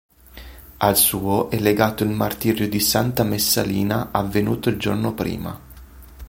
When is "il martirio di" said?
2.03-2.79